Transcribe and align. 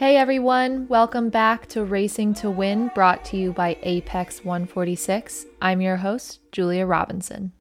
Hey 0.00 0.16
everyone, 0.16 0.88
welcome 0.88 1.28
back 1.28 1.66
to 1.66 1.84
Racing 1.84 2.32
to 2.36 2.50
Win, 2.50 2.90
brought 2.94 3.22
to 3.26 3.36
you 3.36 3.52
by 3.52 3.76
Apex 3.82 4.42
146. 4.42 5.44
I'm 5.60 5.82
your 5.82 5.98
host, 5.98 6.40
Julia 6.52 6.86
Robinson. 6.86 7.52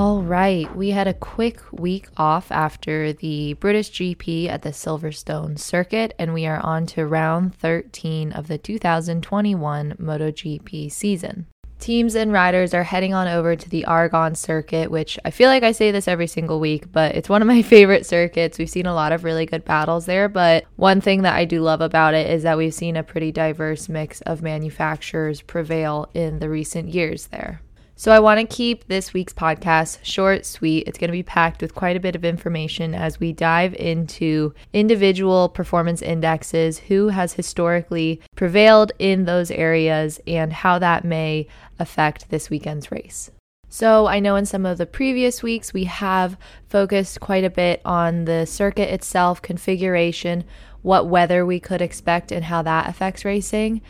All 0.00 0.22
right, 0.22 0.74
we 0.74 0.92
had 0.92 1.08
a 1.08 1.12
quick 1.12 1.60
week 1.72 2.08
off 2.16 2.50
after 2.50 3.12
the 3.12 3.52
British 3.52 3.90
GP 3.90 4.48
at 4.48 4.62
the 4.62 4.70
Silverstone 4.70 5.58
circuit, 5.58 6.14
and 6.18 6.32
we 6.32 6.46
are 6.46 6.58
on 6.60 6.86
to 6.86 7.04
round 7.04 7.54
13 7.56 8.32
of 8.32 8.48
the 8.48 8.56
2021 8.56 9.96
MotoGP 10.00 10.90
season. 10.90 11.48
Teams 11.78 12.14
and 12.14 12.32
riders 12.32 12.72
are 12.72 12.84
heading 12.84 13.12
on 13.12 13.28
over 13.28 13.54
to 13.54 13.68
the 13.68 13.84
Aragon 13.86 14.34
circuit, 14.34 14.90
which 14.90 15.18
I 15.22 15.30
feel 15.30 15.50
like 15.50 15.64
I 15.64 15.72
say 15.72 15.90
this 15.90 16.08
every 16.08 16.28
single 16.28 16.60
week, 16.60 16.90
but 16.90 17.14
it's 17.14 17.28
one 17.28 17.42
of 17.42 17.48
my 17.48 17.60
favorite 17.76 18.06
circuits. 18.06 18.58
We've 18.58 18.70
seen 18.70 18.86
a 18.86 18.94
lot 18.94 19.12
of 19.12 19.22
really 19.22 19.44
good 19.44 19.66
battles 19.66 20.06
there, 20.06 20.30
but 20.30 20.64
one 20.76 21.02
thing 21.02 21.20
that 21.22 21.36
I 21.36 21.44
do 21.44 21.60
love 21.60 21.82
about 21.82 22.14
it 22.14 22.30
is 22.30 22.42
that 22.44 22.56
we've 22.56 22.72
seen 22.72 22.96
a 22.96 23.02
pretty 23.02 23.32
diverse 23.32 23.86
mix 23.86 24.22
of 24.22 24.40
manufacturers 24.40 25.42
prevail 25.42 26.08
in 26.14 26.38
the 26.38 26.48
recent 26.48 26.88
years 26.88 27.26
there. 27.26 27.60
So 28.00 28.12
I 28.12 28.18
want 28.18 28.40
to 28.40 28.46
keep 28.46 28.88
this 28.88 29.12
week's 29.12 29.34
podcast 29.34 29.98
short, 30.02 30.46
sweet. 30.46 30.88
It's 30.88 30.96
going 30.96 31.08
to 31.08 31.12
be 31.12 31.22
packed 31.22 31.60
with 31.60 31.74
quite 31.74 31.98
a 31.98 32.00
bit 32.00 32.16
of 32.16 32.24
information 32.24 32.94
as 32.94 33.20
we 33.20 33.30
dive 33.30 33.74
into 33.74 34.54
individual 34.72 35.50
performance 35.50 36.00
indexes, 36.00 36.78
who 36.78 37.08
has 37.08 37.34
historically 37.34 38.22
prevailed 38.36 38.90
in 38.98 39.26
those 39.26 39.50
areas, 39.50 40.18
and 40.26 40.50
how 40.50 40.78
that 40.78 41.04
may 41.04 41.46
affect 41.78 42.30
this 42.30 42.48
weekend's 42.48 42.90
race. 42.90 43.30
So, 43.68 44.06
I 44.06 44.18
know 44.18 44.34
in 44.34 44.46
some 44.46 44.64
of 44.64 44.78
the 44.78 44.86
previous 44.86 45.42
weeks 45.42 45.74
we 45.74 45.84
have 45.84 46.38
focused 46.70 47.20
quite 47.20 47.44
a 47.44 47.50
bit 47.50 47.82
on 47.84 48.24
the 48.24 48.46
circuit 48.46 48.88
itself, 48.88 49.42
configuration, 49.42 50.44
what 50.80 51.06
weather 51.06 51.44
we 51.44 51.60
could 51.60 51.82
expect, 51.82 52.32
and 52.32 52.46
how 52.46 52.62
that 52.62 52.88
affects 52.88 53.26
racing. 53.26 53.82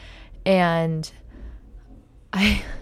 And 0.45 1.09
I 2.33 2.65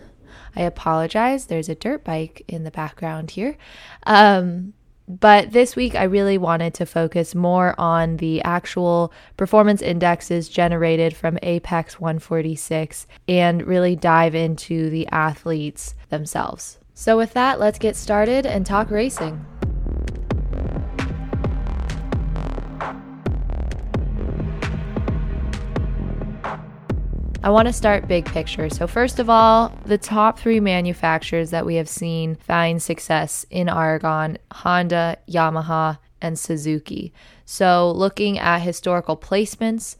I 0.58 0.62
apologize. 0.62 1.46
There's 1.46 1.68
a 1.68 1.76
dirt 1.76 2.02
bike 2.02 2.42
in 2.48 2.64
the 2.64 2.72
background 2.72 3.30
here. 3.30 3.56
Um, 4.04 4.74
but 5.06 5.52
this 5.52 5.76
week, 5.76 5.94
I 5.94 6.02
really 6.02 6.36
wanted 6.36 6.74
to 6.74 6.84
focus 6.84 7.34
more 7.34 7.74
on 7.78 8.16
the 8.18 8.42
actual 8.42 9.12
performance 9.36 9.80
indexes 9.80 10.48
generated 10.48 11.16
from 11.16 11.38
Apex 11.42 12.00
146 12.00 13.06
and 13.28 13.66
really 13.66 13.94
dive 13.94 14.34
into 14.34 14.90
the 14.90 15.06
athletes 15.12 15.94
themselves. 16.10 16.78
So, 16.92 17.16
with 17.16 17.32
that, 17.34 17.60
let's 17.60 17.78
get 17.78 17.94
started 17.94 18.44
and 18.44 18.66
talk 18.66 18.90
racing. 18.90 19.46
I 27.40 27.50
want 27.50 27.68
to 27.68 27.72
start 27.72 28.08
big 28.08 28.26
picture. 28.26 28.68
So, 28.68 28.88
first 28.88 29.20
of 29.20 29.30
all, 29.30 29.72
the 29.86 29.96
top 29.96 30.40
three 30.40 30.58
manufacturers 30.58 31.50
that 31.50 31.64
we 31.64 31.76
have 31.76 31.88
seen 31.88 32.34
find 32.34 32.82
success 32.82 33.46
in 33.48 33.68
Aragon 33.68 34.38
Honda, 34.52 35.18
Yamaha, 35.28 35.98
and 36.20 36.36
Suzuki. 36.36 37.12
So, 37.44 37.92
looking 37.92 38.40
at 38.40 38.62
historical 38.62 39.16
placements, 39.16 39.94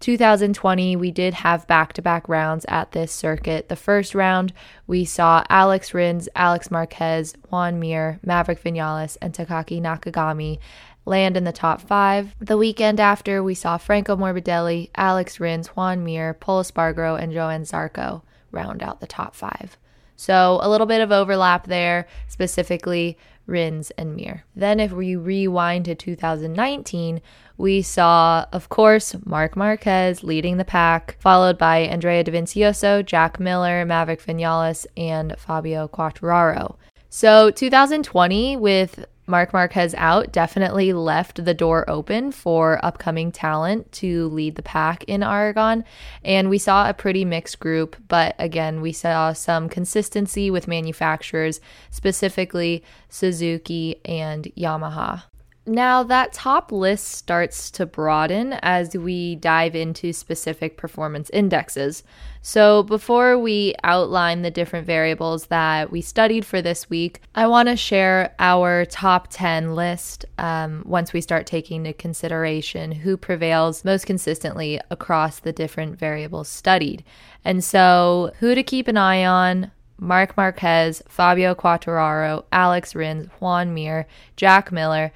2020, 0.00 0.96
we 0.96 1.10
did 1.10 1.32
have 1.32 1.66
back 1.66 1.94
to 1.94 2.02
back 2.02 2.28
rounds 2.28 2.66
at 2.68 2.92
this 2.92 3.10
circuit. 3.10 3.70
The 3.70 3.76
first 3.76 4.14
round, 4.14 4.52
we 4.86 5.06
saw 5.06 5.44
Alex 5.48 5.94
Rins, 5.94 6.28
Alex 6.34 6.70
Marquez, 6.70 7.34
Joan 7.50 7.80
Mir, 7.80 8.18
Maverick 8.22 8.62
Vinales, 8.62 9.16
and 9.22 9.32
Takaaki 9.32 9.80
Nakagami 9.80 10.58
land 11.04 11.36
in 11.36 11.44
the 11.44 11.52
top 11.52 11.80
five. 11.80 12.34
The 12.38 12.56
weekend 12.56 13.00
after, 13.00 13.42
we 13.42 13.54
saw 13.54 13.76
Franco 13.76 14.16
Morbidelli, 14.16 14.90
Alex 14.94 15.40
Rins, 15.40 15.70
Joan 15.74 16.04
Mir, 16.04 16.34
Pol 16.34 16.62
Espargaro, 16.62 17.20
and 17.20 17.32
Johann 17.32 17.62
Zarco 17.62 18.22
round 18.50 18.82
out 18.82 19.00
the 19.00 19.06
top 19.06 19.34
five. 19.34 19.76
So 20.16 20.60
a 20.62 20.68
little 20.68 20.86
bit 20.86 21.00
of 21.00 21.10
overlap 21.10 21.66
there, 21.66 22.06
specifically 22.28 23.18
Rins 23.46 23.90
and 23.92 24.14
Mir. 24.14 24.44
Then, 24.54 24.78
if 24.78 24.92
we 24.92 25.16
rewind 25.16 25.86
to 25.86 25.94
2019, 25.94 27.20
we 27.56 27.82
saw, 27.82 28.46
of 28.52 28.68
course, 28.68 29.16
Marc 29.24 29.56
Marquez 29.56 30.22
leading 30.22 30.56
the 30.56 30.64
pack, 30.64 31.16
followed 31.20 31.58
by 31.58 31.78
Andrea 31.78 32.24
Dovizioso, 32.24 33.04
Jack 33.04 33.40
Miller, 33.40 33.84
Maverick 33.84 34.22
Vinales, 34.22 34.86
and 34.96 35.34
Fabio 35.38 35.88
Quartararo. 35.88 36.76
So 37.08 37.50
2020, 37.50 38.56
with 38.56 39.04
Marc 39.26 39.52
Marquez 39.52 39.94
out 39.96 40.32
definitely 40.32 40.92
left 40.92 41.44
the 41.44 41.54
door 41.54 41.88
open 41.88 42.32
for 42.32 42.84
upcoming 42.84 43.30
talent 43.30 43.90
to 43.92 44.28
lead 44.28 44.56
the 44.56 44.62
pack 44.62 45.04
in 45.04 45.22
Aragon. 45.22 45.84
And 46.24 46.50
we 46.50 46.58
saw 46.58 46.88
a 46.88 46.94
pretty 46.94 47.24
mixed 47.24 47.60
group, 47.60 47.96
but 48.08 48.34
again, 48.38 48.80
we 48.80 48.92
saw 48.92 49.32
some 49.32 49.68
consistency 49.68 50.50
with 50.50 50.68
manufacturers, 50.68 51.60
specifically 51.90 52.82
Suzuki 53.08 54.00
and 54.04 54.44
Yamaha. 54.56 55.24
Now, 55.64 56.02
that 56.02 56.32
top 56.32 56.72
list 56.72 57.06
starts 57.06 57.70
to 57.72 57.86
broaden 57.86 58.54
as 58.62 58.96
we 58.96 59.36
dive 59.36 59.76
into 59.76 60.12
specific 60.12 60.76
performance 60.76 61.30
indexes. 61.30 62.02
So, 62.40 62.82
before 62.82 63.38
we 63.38 63.72
outline 63.84 64.42
the 64.42 64.50
different 64.50 64.86
variables 64.86 65.46
that 65.46 65.92
we 65.92 66.00
studied 66.00 66.44
for 66.44 66.60
this 66.60 66.90
week, 66.90 67.20
I 67.36 67.46
want 67.46 67.68
to 67.68 67.76
share 67.76 68.34
our 68.40 68.84
top 68.86 69.28
10 69.30 69.76
list 69.76 70.24
um, 70.36 70.82
once 70.84 71.12
we 71.12 71.20
start 71.20 71.46
taking 71.46 71.86
into 71.86 71.92
consideration 71.92 72.90
who 72.90 73.16
prevails 73.16 73.84
most 73.84 74.04
consistently 74.04 74.80
across 74.90 75.38
the 75.38 75.52
different 75.52 75.96
variables 75.96 76.48
studied. 76.48 77.04
And 77.44 77.62
so, 77.62 78.32
who 78.40 78.56
to 78.56 78.64
keep 78.64 78.88
an 78.88 78.96
eye 78.96 79.24
on, 79.24 79.70
Marc 79.96 80.36
Marquez, 80.36 81.00
Fabio 81.06 81.54
Quartararo, 81.54 82.42
Alex 82.50 82.96
Rins, 82.96 83.28
Joan 83.38 83.72
Mir, 83.72 84.08
Jack 84.34 84.72
Miller, 84.72 85.12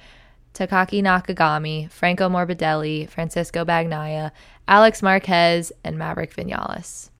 Takaaki 0.57 1.03
Nakagami, 1.03 1.89
Franco 1.91 2.27
Morbidelli, 2.27 3.07
Francisco 3.07 3.63
Bagnaia, 3.63 4.31
Alex 4.67 5.03
Marquez, 5.03 5.71
and 5.83 5.97
Maverick 5.97 6.35
Vinales. 6.35 7.11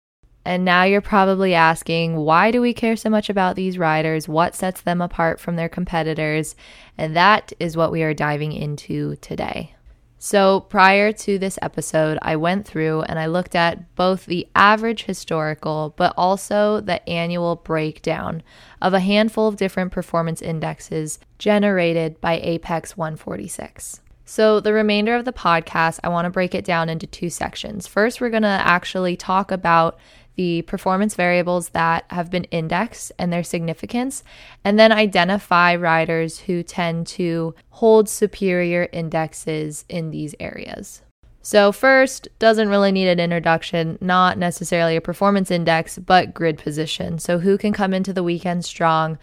And 0.43 0.65
now 0.65 0.83
you're 0.83 1.01
probably 1.01 1.53
asking, 1.53 2.15
why 2.15 2.51
do 2.51 2.61
we 2.61 2.73
care 2.73 2.95
so 2.95 3.09
much 3.09 3.29
about 3.29 3.55
these 3.55 3.77
riders? 3.77 4.27
What 4.27 4.55
sets 4.55 4.81
them 4.81 5.01
apart 5.01 5.39
from 5.39 5.55
their 5.55 5.69
competitors? 5.69 6.55
And 6.97 7.15
that 7.15 7.53
is 7.59 7.77
what 7.77 7.91
we 7.91 8.01
are 8.01 8.13
diving 8.13 8.53
into 8.53 9.17
today. 9.17 9.75
So, 10.19 10.61
prior 10.61 11.11
to 11.11 11.37
this 11.37 11.59
episode, 11.61 12.17
I 12.23 12.37
went 12.37 12.65
through 12.65 13.03
and 13.03 13.19
I 13.19 13.27
looked 13.27 13.53
at 13.53 13.93
both 13.95 14.25
the 14.25 14.47
average 14.55 15.03
historical, 15.03 15.93
but 15.95 16.13
also 16.17 16.81
the 16.81 17.07
annual 17.07 17.57
breakdown 17.57 18.41
of 18.81 18.95
a 18.95 18.99
handful 18.99 19.47
of 19.47 19.57
different 19.57 19.91
performance 19.91 20.41
indexes 20.41 21.19
generated 21.37 22.19
by 22.19 22.39
Apex 22.39 22.97
146. 22.97 24.01
So, 24.25 24.59
the 24.59 24.73
remainder 24.73 25.15
of 25.15 25.23
the 25.23 25.33
podcast, 25.33 25.99
I 26.03 26.09
want 26.09 26.25
to 26.25 26.31
break 26.31 26.55
it 26.55 26.65
down 26.65 26.89
into 26.89 27.05
two 27.05 27.29
sections. 27.29 27.85
First, 27.85 28.19
we're 28.19 28.31
going 28.31 28.41
to 28.41 28.47
actually 28.47 29.15
talk 29.15 29.51
about 29.51 29.99
the 30.37 30.61
performance 30.61 31.15
variables 31.15 31.69
that 31.69 32.05
have 32.11 32.29
been 32.29 32.45
indexed 32.45 33.11
and 33.19 33.33
their 33.33 33.43
significance, 33.43 34.23
and 34.63 34.79
then 34.79 34.91
identify 34.91 35.75
riders 35.75 36.39
who 36.39 36.63
tend 36.63 37.07
to 37.07 37.53
hold 37.71 38.07
superior 38.07 38.87
indexes 38.93 39.83
in 39.89 40.11
these 40.11 40.33
areas. 40.39 41.01
So, 41.41 41.71
first, 41.71 42.27
doesn't 42.39 42.69
really 42.69 42.91
need 42.91 43.07
an 43.07 43.19
introduction, 43.19 43.97
not 43.99 44.37
necessarily 44.37 44.95
a 44.95 45.01
performance 45.01 45.49
index, 45.49 45.97
but 45.97 46.33
grid 46.33 46.57
position. 46.57 47.19
So, 47.19 47.39
who 47.39 47.57
can 47.57 47.73
come 47.73 47.93
into 47.93 48.13
the 48.13 48.23
weekend 48.23 48.65
strong, 48.65 49.17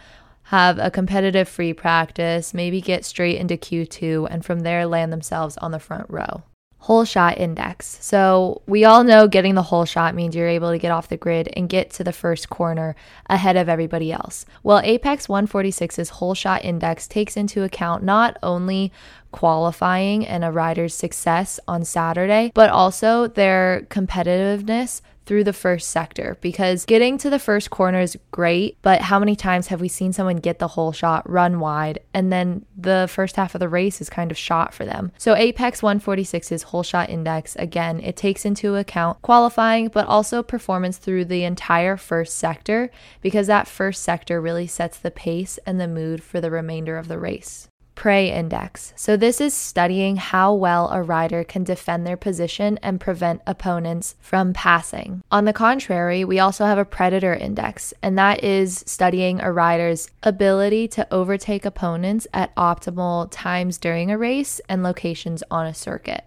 have 0.49 0.78
a 0.78 0.90
competitive 0.90 1.49
free 1.49 1.72
practice, 1.72 2.52
maybe 2.52 2.81
get 2.81 3.05
straight 3.05 3.38
into 3.38 3.56
Q2, 3.56 4.26
and 4.31 4.44
from 4.44 4.60
there 4.60 4.87
land 4.87 5.12
themselves 5.12 5.56
on 5.58 5.70
the 5.70 5.78
front 5.78 6.06
row 6.08 6.43
hole 6.84 7.06
shot 7.06 7.38
index. 7.38 7.96
So, 8.02 8.60
we 8.66 8.84
all 8.84 9.04
know 9.04 9.26
getting 9.26 9.54
the 9.54 9.62
hole 9.62 9.86
shot 9.86 10.14
means 10.14 10.36
you're 10.36 10.46
able 10.46 10.70
to 10.70 10.78
get 10.78 10.90
off 10.90 11.08
the 11.08 11.16
grid 11.16 11.48
and 11.56 11.66
get 11.66 11.88
to 11.92 12.04
the 12.04 12.12
first 12.12 12.50
corner 12.50 12.94
ahead 13.31 13.56
of 13.56 13.70
everybody 13.70 14.12
else. 14.12 14.44
Well, 14.62 14.82
Apex 14.84 15.26
146's 15.26 16.10
hole 16.10 16.34
shot 16.34 16.62
index 16.62 17.08
takes 17.08 17.38
into 17.38 17.62
account 17.62 18.02
not 18.02 18.36
only 18.42 18.92
qualifying 19.32 20.26
and 20.26 20.44
a 20.44 20.52
rider's 20.52 20.94
success 20.94 21.58
on 21.66 21.84
Saturday, 21.84 22.52
but 22.54 22.69
also 22.69 23.28
their 23.28 23.86
competitiveness 23.88 25.00
through 25.26 25.44
the 25.44 25.52
first 25.52 25.88
sector 25.88 26.36
because 26.40 26.84
getting 26.84 27.18
to 27.18 27.30
the 27.30 27.38
first 27.38 27.70
corner 27.70 28.00
is 28.00 28.18
great, 28.30 28.78
but 28.82 29.00
how 29.02 29.18
many 29.18 29.34
times 29.36 29.68
have 29.68 29.80
we 29.80 29.88
seen 29.88 30.12
someone 30.12 30.36
get 30.36 30.58
the 30.58 30.68
hole 30.68 30.92
shot, 30.92 31.28
run 31.28 31.60
wide, 31.60 32.00
and 32.12 32.32
then 32.32 32.64
the 32.76 33.06
first 33.10 33.36
half 33.36 33.54
of 33.54 33.60
the 33.60 33.68
race 33.68 34.00
is 34.00 34.10
kind 34.10 34.30
of 34.30 34.38
shot 34.38 34.74
for 34.74 34.84
them? 34.84 35.12
So, 35.18 35.34
Apex 35.34 35.80
146's 35.80 36.64
hole 36.64 36.82
shot 36.82 37.10
index, 37.10 37.56
again, 37.56 38.00
it 38.00 38.16
takes 38.16 38.44
into 38.44 38.76
account 38.76 39.22
qualifying, 39.22 39.88
but 39.88 40.06
also 40.06 40.42
performance 40.42 40.98
through 40.98 41.26
the 41.26 41.44
entire 41.44 41.96
first 41.96 42.36
sector 42.36 42.90
because 43.20 43.46
that 43.46 43.68
first 43.68 44.02
sector 44.02 44.40
really 44.40 44.66
sets 44.66 44.98
the 44.98 45.10
pace 45.10 45.58
and 45.66 45.80
the 45.80 45.88
mood 45.88 46.22
for 46.22 46.40
the 46.40 46.50
remainder 46.50 46.98
of 46.98 47.08
the 47.08 47.18
race. 47.18 47.68
Prey 47.94 48.32
Index. 48.32 48.93
So, 48.96 49.17
this 49.17 49.41
is 49.41 49.55
studying 49.55 50.17
how 50.17 50.52
well 50.55 50.88
a 50.91 51.02
rider 51.02 51.44
can 51.44 51.64
defend 51.64 52.06
their 52.06 52.17
position 52.17 52.79
and 52.82 53.00
prevent 53.00 53.43
opponents 53.46 54.17
from 54.20 54.52
passing. 54.52 55.23
On 55.31 55.44
the 55.44 55.52
contrary, 55.52 56.25
we 56.25 56.38
also 56.38 56.64
have 56.64 56.79
a 56.79 56.85
Predator 56.85 57.35
Index, 57.35 57.94
and 58.02 58.19
that 58.19 58.43
is 58.43 58.85
studying 58.87 59.41
a 59.41 59.52
rider's 59.52 60.11
ability 60.23 60.88
to 60.88 61.06
overtake 61.12 61.64
opponents 61.64 62.26
at 62.35 62.55
optimal 62.56 63.29
times 63.31 63.79
during 63.79 64.11
a 64.11 64.19
race 64.19 64.61
and 64.69 64.82
locations 64.82 65.43
on 65.50 65.67
a 65.67 65.75
circuit 65.75 66.25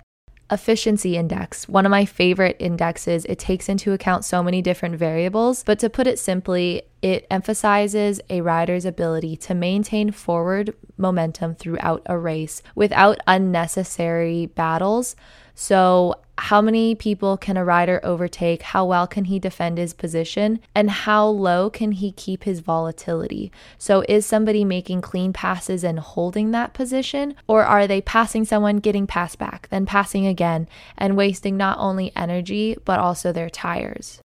efficiency 0.52 1.18
index, 1.18 1.68
one 1.68 1.86
of 1.86 1.90
my 1.90 2.06
favorite 2.06 2.56
indexes. 2.60 3.26
It 3.26 3.40
takes 3.40 3.70
into 3.70 3.94
account 3.94 4.26
so 4.26 4.42
many 4.42 4.62
different 4.62 4.96
variables, 4.96 5.64
but 5.64 5.80
to 5.80 5.90
put 5.90 6.08
it 6.08 6.20
simply, 6.20 6.84
it 7.02 7.28
emphasizes 7.30 8.20
a 8.30 8.42
rider's 8.42 8.86
ability 8.86 9.38
to 9.38 9.54
maintain 9.54 10.12
forward 10.12 10.76
momentum 10.98 11.56
throughout 11.56 12.02
a 12.06 12.18
race 12.18 12.62
without 12.76 13.20
unnecessary 13.28 14.48
battles. 14.48 15.16
So, 15.54 16.16
how 16.40 16.62
many 16.62 16.94
people 16.94 17.36
can 17.36 17.58
a 17.58 17.66
rider 17.66 18.00
overtake? 18.04 18.62
How 18.62 18.86
well 18.86 19.08
can 19.08 19.26
he 19.26 19.40
defend 19.40 19.80
his 19.80 19.92
position? 19.94 20.60
And 20.76 20.92
how 20.92 21.26
low 21.26 21.72
can 21.72 21.94
he 21.94 22.12
keep 22.12 22.44
his 22.44 22.60
volatility? 22.60 23.52
So, 23.80 24.04
is 24.08 24.26
somebody 24.26 24.64
making 24.64 25.02
clean 25.02 25.34
passes 25.34 25.84
and 25.84 26.00
holding 26.00 26.52
that 26.52 26.76
position? 26.76 27.36
Or 27.48 27.64
are 27.64 27.88
they 27.88 28.02
passing 28.02 28.46
someone, 28.46 28.78
getting 28.78 29.08
passed 29.08 29.40
back, 29.40 29.68
then 29.70 29.88
passing 29.88 30.28
again, 30.28 30.68
and 30.96 31.18
wasting 31.18 31.58
not 31.58 31.80
only 31.80 32.12
energy, 32.16 32.78
but 32.86 33.00
also 33.00 33.32
their 33.32 33.50
tires? 33.50 34.22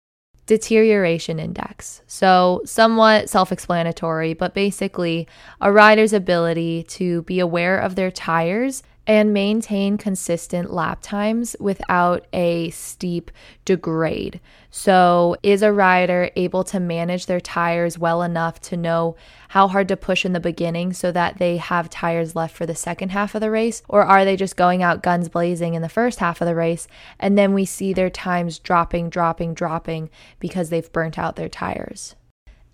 Deterioration 0.46 1.38
index. 1.38 2.02
So, 2.06 2.62
somewhat 2.64 3.28
self 3.28 3.52
explanatory, 3.52 4.34
but 4.34 4.54
basically, 4.54 5.28
a 5.60 5.70
rider's 5.70 6.12
ability 6.12 6.84
to 6.84 7.22
be 7.22 7.40
aware 7.40 7.78
of 7.78 7.96
their 7.96 8.10
tires 8.10 8.82
and 9.06 9.32
maintain 9.32 9.96
consistent 9.96 10.72
lap 10.72 10.98
times 11.00 11.54
without 11.60 12.26
a 12.32 12.70
steep 12.70 13.30
degrade. 13.64 14.40
So, 14.70 15.36
is 15.42 15.62
a 15.62 15.72
rider 15.72 16.30
able 16.36 16.64
to 16.64 16.80
manage 16.80 17.26
their 17.26 17.40
tires 17.40 17.98
well 17.98 18.22
enough 18.22 18.60
to 18.62 18.76
know 18.76 19.16
how 19.48 19.68
hard 19.68 19.88
to 19.88 19.96
push 19.96 20.24
in 20.24 20.32
the 20.32 20.40
beginning 20.40 20.92
so 20.92 21.12
that 21.12 21.38
they 21.38 21.56
have 21.56 21.88
tires 21.88 22.34
left 22.34 22.56
for 22.56 22.66
the 22.66 22.74
second 22.74 23.10
half 23.10 23.34
of 23.34 23.40
the 23.40 23.50
race? 23.50 23.82
Or 23.88 24.02
are 24.02 24.24
they 24.24 24.36
just 24.36 24.56
going 24.56 24.82
out 24.82 25.02
guns 25.02 25.28
blazing 25.28 25.74
in 25.74 25.82
the 25.82 25.88
first 25.88 26.18
half 26.18 26.40
of 26.40 26.46
the 26.46 26.54
race 26.54 26.88
and 27.18 27.38
then 27.38 27.54
we 27.54 27.64
see 27.64 27.92
their 27.92 28.10
times 28.10 28.58
dropping, 28.58 29.08
dropping, 29.10 29.54
dropping 29.54 30.10
because 30.40 30.70
they've 30.70 30.92
burnt 30.92 31.18
out 31.18 31.36
their 31.36 31.48
tires? 31.48 32.16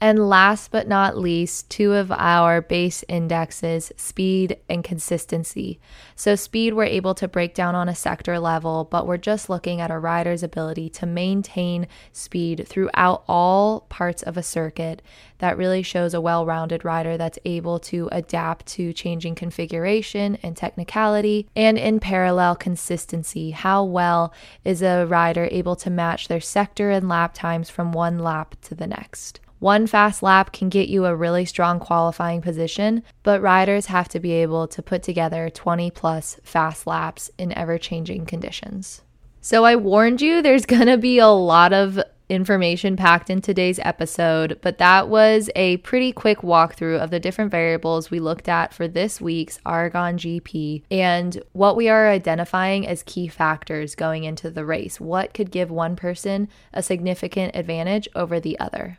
And 0.03 0.29
last 0.29 0.73
but 0.73 0.89
not 0.89 1.17
least, 1.17 1.71
two 1.71 1.93
of 1.93 2.11
our 2.11 2.61
base 2.61 3.05
indexes, 3.09 3.93
speed 3.97 4.57
and 4.69 4.83
consistency. 4.83 5.79
So, 6.17 6.35
speed 6.35 6.75
we're 6.75 6.87
able 6.87 7.15
to 7.15 7.29
break 7.29 7.55
down 7.55 7.77
on 7.77 7.89
a 7.89 7.95
sector 7.95 8.41
level, 8.41 8.83
but 8.83 9.07
we're 9.07 9.17
just 9.17 9.49
looking 9.49 9.81
at 9.81 9.93
a 9.93 10.01
rider's 10.01 10.43
ability 10.43 10.91
to 10.91 11.07
maintain 11.07 11.87
speed 12.11 12.67
throughout 12.67 13.23
all 13.29 13.83
parts 13.83 14.25
of 14.25 14.37
a 14.37 14.43
circuit. 14.43 15.03
That 15.39 15.57
really 15.57 15.85
shows 15.85 16.15
a 16.15 16.21
well 16.21 16.45
rounded 16.45 16.85
rider 16.85 17.17
that's 17.17 17.39
able 17.45 17.79
to 17.79 18.09
adapt 18.11 18.67
to 18.75 18.93
changing 18.93 19.37
configuration 19.37 20.37
and 20.43 20.57
technicality. 20.57 21.47
And 21.55 21.79
in 21.79 22.01
parallel, 22.01 22.57
consistency. 22.57 23.53
How 23.53 23.85
well 23.85 24.35
is 24.65 24.83
a 24.83 25.07
rider 25.07 25.47
able 25.53 25.77
to 25.77 25.91
match 25.91 26.27
their 26.27 26.41
sector 26.41 26.91
and 26.91 27.09
lap 27.09 27.35
times 27.35 27.71
from 27.71 27.93
one 27.93 28.19
lap 28.19 28.57
to 28.63 28.75
the 28.75 28.89
next? 28.89 29.39
One 29.63 29.87
fast 29.87 30.25
lap 30.25 30.51
can 30.51 30.71
get 30.71 30.89
you 30.89 31.05
a 31.05 31.15
really 31.15 31.45
strong 31.45 31.79
qualifying 31.79 32.43
position, 32.43 33.05
but 33.23 33.41
riders 33.41 33.87
have 33.87 34.09
to 34.09 34.19
be 34.19 34.33
able 34.33 34.67
to 34.67 34.83
put 34.83 35.05
together 35.05 35.49
20 35.49 35.89
plus 35.93 36.41
fast 36.43 36.85
laps 36.85 37.31
in 37.39 37.57
ever 37.57 37.79
changing 37.79 38.27
conditions. 38.27 39.03
So 39.41 39.65
I 39.65 39.77
warned 39.77 40.21
you 40.21 40.43
there's 40.43 40.67
to 40.89 40.99
be 40.99 41.21
a 41.21 41.29
lot 41.29 41.73
of 41.73 42.01
information 42.29 42.97
packed 42.97 43.31
in 43.31 43.41
today's 43.41 43.79
episode, 43.85 44.59
but 44.63 44.79
that 44.79 45.09
was 45.09 45.49
a 45.55 45.77
pretty 45.77 46.11
quick 46.11 46.39
walkthrough 46.39 46.99
of 46.99 47.11
the 47.11 47.21
different 47.21 47.53
variables 47.53 48.11
we 48.11 48.19
looked 48.19 48.49
at 48.49 48.75
for 48.75 48.89
this 48.89 49.21
week's 49.21 49.61
Aragon 49.65 50.19
GP 50.19 50.83
and 50.91 51.41
what 51.53 51.77
we 51.77 51.89
are 51.89 52.09
identifying 52.09 52.85
as 52.85 53.05
key 53.05 53.29
factors 53.29 53.95
going 53.95 54.25
into 54.25 54.51
the 54.51 54.65
race. 54.65 54.99
What 54.99 55.33
could 55.33 55.53
give 55.53 55.71
one 55.71 55.95
person 55.95 56.49
a 56.73 56.83
significant 56.83 57.55
advantage 57.55 58.09
over 58.17 58.41
the 58.41 58.59
other? 58.59 58.99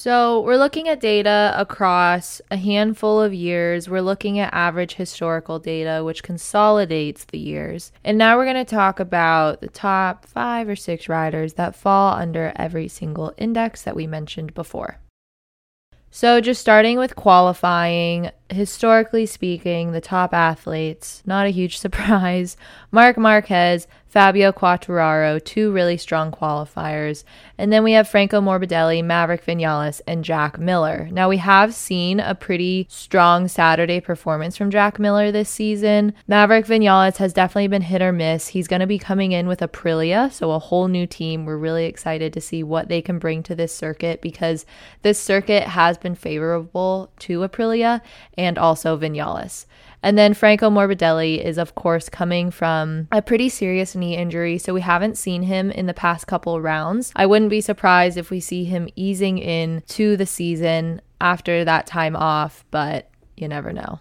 So, 0.00 0.42
we're 0.42 0.58
looking 0.58 0.86
at 0.86 1.00
data 1.00 1.52
across 1.56 2.40
a 2.52 2.56
handful 2.56 3.20
of 3.20 3.34
years. 3.34 3.90
We're 3.90 4.00
looking 4.00 4.38
at 4.38 4.54
average 4.54 4.94
historical 4.94 5.58
data, 5.58 6.04
which 6.04 6.22
consolidates 6.22 7.24
the 7.24 7.40
years. 7.40 7.90
And 8.04 8.16
now 8.16 8.36
we're 8.36 8.44
going 8.44 8.64
to 8.64 8.76
talk 8.76 9.00
about 9.00 9.60
the 9.60 9.66
top 9.66 10.24
five 10.24 10.68
or 10.68 10.76
six 10.76 11.08
riders 11.08 11.54
that 11.54 11.74
fall 11.74 12.14
under 12.14 12.52
every 12.54 12.86
single 12.86 13.34
index 13.38 13.82
that 13.82 13.96
we 13.96 14.06
mentioned 14.06 14.54
before. 14.54 15.00
So, 16.12 16.40
just 16.40 16.60
starting 16.60 16.96
with 16.98 17.16
qualifying, 17.16 18.30
historically 18.50 19.26
speaking, 19.26 19.90
the 19.90 20.00
top 20.00 20.32
athletes, 20.32 21.24
not 21.26 21.46
a 21.46 21.50
huge 21.50 21.76
surprise. 21.80 22.56
Marc 22.92 23.18
Marquez, 23.18 23.88
Fabio 24.08 24.52
Quartararo, 24.52 25.42
two 25.44 25.70
really 25.70 25.98
strong 25.98 26.32
qualifiers. 26.32 27.24
And 27.58 27.70
then 27.70 27.84
we 27.84 27.92
have 27.92 28.08
Franco 28.08 28.40
Morbidelli, 28.40 29.04
Maverick 29.04 29.44
Vinales, 29.44 30.00
and 30.06 30.24
Jack 30.24 30.58
Miller. 30.58 31.08
Now, 31.12 31.28
we 31.28 31.36
have 31.36 31.74
seen 31.74 32.18
a 32.18 32.34
pretty 32.34 32.86
strong 32.88 33.48
Saturday 33.48 34.00
performance 34.00 34.56
from 34.56 34.70
Jack 34.70 34.98
Miller 34.98 35.30
this 35.30 35.50
season. 35.50 36.14
Maverick 36.26 36.64
Vinales 36.64 37.18
has 37.18 37.34
definitely 37.34 37.68
been 37.68 37.82
hit 37.82 38.00
or 38.00 38.12
miss. 38.12 38.48
He's 38.48 38.68
going 38.68 38.80
to 38.80 38.86
be 38.86 38.98
coming 38.98 39.32
in 39.32 39.46
with 39.46 39.60
Aprilia, 39.60 40.32
so 40.32 40.52
a 40.52 40.58
whole 40.58 40.88
new 40.88 41.06
team. 41.06 41.44
We're 41.44 41.58
really 41.58 41.84
excited 41.84 42.32
to 42.32 42.40
see 42.40 42.62
what 42.62 42.88
they 42.88 43.02
can 43.02 43.18
bring 43.18 43.42
to 43.42 43.54
this 43.54 43.74
circuit 43.74 44.22
because 44.22 44.64
this 45.02 45.20
circuit 45.20 45.64
has 45.64 45.98
been 45.98 46.14
favorable 46.14 47.12
to 47.20 47.40
Aprilia 47.40 48.00
and 48.38 48.56
also 48.56 48.96
Vinales. 48.96 49.66
And 50.02 50.16
then 50.16 50.34
Franco 50.34 50.70
Morbidelli 50.70 51.42
is, 51.42 51.58
of 51.58 51.74
course, 51.74 52.08
coming 52.08 52.50
from 52.50 53.08
a 53.10 53.20
pretty 53.22 53.48
serious 53.48 53.94
knee 53.96 54.16
injury, 54.16 54.58
so 54.58 54.72
we 54.72 54.80
haven't 54.80 55.18
seen 55.18 55.42
him 55.42 55.70
in 55.70 55.86
the 55.86 55.94
past 55.94 56.26
couple 56.26 56.60
rounds. 56.60 57.12
I 57.16 57.26
wouldn't 57.26 57.50
be 57.50 57.60
surprised 57.60 58.16
if 58.16 58.30
we 58.30 58.40
see 58.40 58.64
him 58.64 58.88
easing 58.94 59.38
in 59.38 59.82
to 59.88 60.16
the 60.16 60.26
season 60.26 61.00
after 61.20 61.64
that 61.64 61.86
time 61.86 62.14
off, 62.14 62.64
but 62.70 63.10
you 63.36 63.48
never 63.48 63.72
know. 63.72 63.98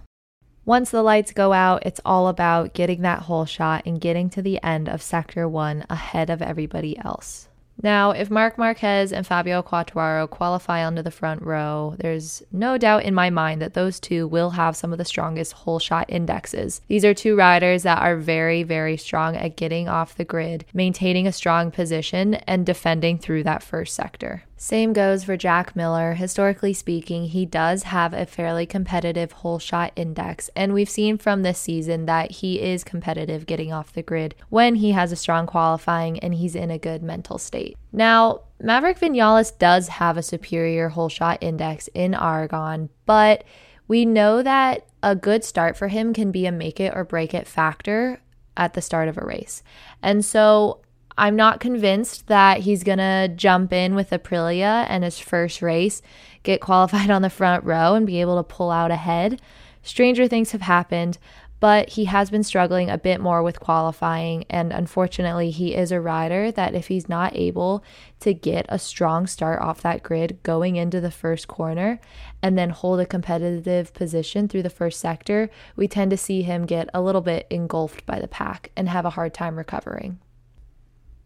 Once 0.66 0.92
the 0.92 1.02
lights 1.02 1.32
go 1.32 1.54
out, 1.54 1.82
it's 1.86 2.02
all 2.04 2.28
about 2.28 2.74
getting 2.74 3.02
that 3.02 3.22
hole 3.22 3.46
shot 3.46 3.82
and 3.86 4.02
getting 4.02 4.30
to 4.30 4.42
the 4.42 4.62
end 4.62 4.90
of 4.90 5.02
Sector 5.02 5.48
1 5.48 5.86
ahead 5.90 6.30
of 6.30 6.42
everybody 6.42 6.98
else. 7.00 7.47
Now, 7.84 8.12
if 8.12 8.32
Marc 8.32 8.58
Marquez 8.58 9.14
and 9.14 9.26
Fabio 9.26 9.62
Quartararo 9.62 10.30
qualify 10.30 10.84
onto 10.84 11.04
the 11.04 11.12
front 11.12 11.44
row, 11.44 11.96
there's 12.00 12.42
no 12.52 12.78
doubt 12.78 13.04
in 13.04 13.14
my 13.14 13.30
mind 13.30 13.62
that 13.62 13.76
those 13.76 14.00
two 14.00 14.28
will 14.28 14.52
have 14.52 14.76
some 14.76 14.92
of 14.92 14.98
the 14.98 15.06
strongest 15.06 15.54
hole 15.54 15.80
shot 15.80 16.06
indexes. 16.10 16.82
These 16.88 17.06
are 17.06 17.14
two 17.14 17.36
riders 17.36 17.84
that 17.84 18.02
are 18.02 18.18
very, 18.18 18.64
very 18.64 18.98
strong 18.98 19.36
at 19.36 19.58
getting 19.58 19.88
off 19.88 20.16
the 20.16 20.26
grid, 20.26 20.66
maintaining 20.74 21.28
a 21.28 21.32
strong 21.32 21.70
position, 21.70 22.36
and 22.36 22.66
defending 22.66 23.20
through 23.20 23.44
that 23.44 23.62
first 23.62 23.94
sector. 23.94 24.44
Same 24.60 24.92
goes 24.92 25.24
for 25.24 25.38
Jack 25.38 25.76
Miller. 25.76 26.16
Historically 26.16 26.74
speaking, 26.74 27.26
he 27.26 27.46
does 27.46 27.84
have 27.84 28.12
a 28.12 28.26
fairly 28.26 28.66
competitive 28.66 29.32
hole 29.32 29.60
shot 29.60 29.92
index, 29.96 30.50
and 30.56 30.74
we've 30.74 30.90
seen 30.90 31.20
from 31.20 31.44
this 31.44 31.60
season 31.60 32.08
that 32.08 32.32
he 32.32 32.60
is 32.60 32.84
competitive 32.84 33.46
getting 33.46 33.72
off 33.72 33.94
the 33.94 34.02
grid 34.02 34.34
when 34.50 34.76
he 34.76 34.92
has 34.92 35.12
a 35.12 35.16
strong 35.16 35.46
qualifying 35.46 36.18
and 36.20 36.34
he's 36.34 36.56
in 36.56 36.72
a 36.72 36.80
good 36.80 37.04
mental 37.04 37.38
state. 37.38 37.78
Now, 37.92 38.42
Maverick 38.60 39.00
Vinales 39.00 39.56
does 39.60 39.90
have 39.90 40.18
a 40.18 40.24
superior 40.24 40.90
hole 40.90 41.10
shot 41.10 41.38
index 41.40 41.88
in 41.94 42.16
Aragon, 42.16 42.90
but 43.06 43.44
we 43.88 44.06
know 44.06 44.42
that 44.42 44.88
a 45.04 45.16
good 45.16 45.44
start 45.44 45.78
for 45.78 45.90
him 45.90 46.16
can 46.16 46.32
be 46.32 46.48
a 46.48 46.52
make 46.52 46.80
it 46.80 46.94
or 46.96 47.04
break 47.04 47.36
it 47.36 47.48
factor 47.48 48.22
at 48.58 48.74
the 48.74 48.82
start 48.82 49.08
of 49.08 49.20
a 49.20 49.26
race. 49.26 49.62
And 50.02 50.26
so 50.26 50.82
I'm 51.18 51.36
not 51.36 51.60
convinced 51.60 52.28
that 52.28 52.60
he's 52.60 52.84
going 52.84 53.00
to 53.00 53.32
jump 53.36 53.74
in 53.74 53.96
with 53.96 54.12
Aprilia 54.12 54.86
and 54.88 55.04
his 55.04 55.20
first 55.20 55.62
race, 55.62 56.02
get 56.44 56.62
qualified 56.62 57.10
on 57.12 57.24
the 57.24 57.30
front 57.30 57.64
row, 57.64 57.96
and 57.96 58.06
be 58.06 58.22
able 58.22 58.38
to 58.38 58.44
pull 58.44 58.70
out 58.70 58.92
ahead. 58.92 59.42
Stranger 59.82 60.28
things 60.28 60.52
have 60.52 60.62
happened, 60.62 61.18
but 61.60 61.90
he 61.90 62.06
has 62.06 62.30
been 62.30 62.44
struggling 62.44 62.90
a 62.90 62.98
bit 62.98 63.20
more 63.20 63.42
with 63.42 63.60
qualifying. 63.60 64.46
And 64.50 64.72
unfortunately, 64.72 65.50
he 65.50 65.74
is 65.74 65.92
a 65.92 66.02
rider 66.02 66.52
that 66.52 66.76
if 66.76 66.88
he's 66.88 67.10
not 67.10 67.36
able 67.36 67.84
to 68.20 68.34
get 68.34 68.68
a 68.70 68.78
strong 68.78 69.26
start 69.26 69.60
off 69.62 69.82
that 69.82 70.04
grid 70.04 70.38
going 70.44 70.76
into 70.76 71.02
the 71.02 71.10
first 71.10 71.48
corner 71.48 72.00
and 72.44 72.58
then 72.58 72.70
hold 72.70 73.00
a 73.00 73.06
competitive 73.06 73.94
position 73.94 74.48
through 74.48 74.64
the 74.64 74.70
first 74.70 75.00
sector, 75.00 75.50
we 75.76 75.88
tend 75.88 76.12
to 76.12 76.18
see 76.18 76.44
him 76.44 76.66
get 76.66 76.90
a 76.94 77.02
little 77.02 77.22
bit 77.22 77.48
engulfed 77.50 78.06
by 78.06 78.20
the 78.20 78.28
pack 78.28 78.72
and 78.76 78.90
have 78.90 79.06
a 79.06 79.12
hard 79.12 79.34
time 79.34 79.58
recovering. 79.58 80.20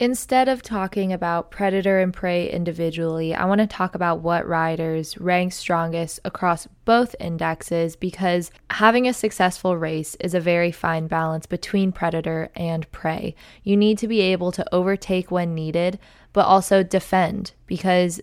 Instead 0.01 0.49
of 0.49 0.63
talking 0.63 1.13
about 1.13 1.51
predator 1.51 1.99
and 1.99 2.11
prey 2.11 2.49
individually, 2.49 3.35
I 3.35 3.45
want 3.45 3.61
to 3.61 3.67
talk 3.67 3.93
about 3.93 4.21
what 4.21 4.47
riders 4.47 5.15
rank 5.19 5.53
strongest 5.53 6.19
across 6.25 6.67
both 6.85 7.15
indexes 7.19 7.95
because 7.95 8.49
having 8.71 9.07
a 9.07 9.13
successful 9.13 9.77
race 9.77 10.15
is 10.15 10.33
a 10.33 10.39
very 10.39 10.71
fine 10.71 11.05
balance 11.05 11.45
between 11.45 11.91
predator 11.91 12.49
and 12.55 12.91
prey. 12.91 13.35
You 13.61 13.77
need 13.77 13.99
to 13.99 14.07
be 14.07 14.21
able 14.21 14.51
to 14.53 14.65
overtake 14.73 15.29
when 15.29 15.53
needed, 15.53 15.99
but 16.33 16.47
also 16.47 16.81
defend 16.81 17.51
because 17.67 18.19